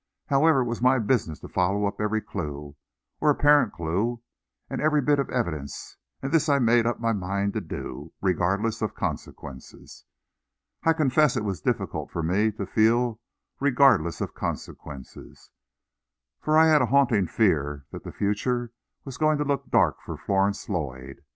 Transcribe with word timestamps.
However, 0.29 0.61
it 0.61 0.65
was 0.65 0.81
my 0.81 0.97
business 0.97 1.39
to 1.41 1.47
follow 1.47 1.85
up 1.85 2.01
every 2.01 2.21
clue, 2.21 2.75
or 3.19 3.29
apparent 3.29 3.71
clue, 3.71 4.23
and 4.67 4.81
every 4.81 4.99
bit 4.99 5.19
of 5.19 5.29
evidence, 5.29 5.95
and 6.23 6.31
this 6.31 6.49
I 6.49 6.57
made 6.57 6.87
up 6.87 6.99
my 6.99 7.13
mind 7.13 7.53
to 7.53 7.61
do, 7.61 8.11
regardless 8.19 8.81
of 8.81 8.95
consequences. 8.95 10.05
I 10.81 10.93
confess 10.93 11.37
it 11.37 11.43
was 11.45 11.61
difficult 11.61 12.09
for 12.09 12.23
me 12.23 12.51
to 12.53 12.65
feel 12.65 13.21
regardless 13.59 14.21
of 14.21 14.33
consequences, 14.33 15.51
for 16.39 16.57
I 16.57 16.65
had 16.65 16.81
a 16.81 16.87
haunting 16.87 17.27
fear 17.27 17.85
that 17.91 18.03
the 18.03 18.11
future 18.11 18.73
was 19.05 19.19
going 19.19 19.37
to 19.37 19.43
look 19.45 19.69
dark 19.69 20.01
for 20.01 20.17
Florence 20.17 20.67
Lloyd. 20.67 21.21